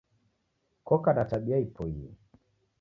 Koka 0.87 1.13
na 1.13 1.25
tabia 1.33 1.61
ipoie. 1.65 2.09